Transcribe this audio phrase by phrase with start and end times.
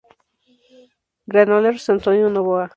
[1.31, 2.65] Granollers, Antonio Novoa.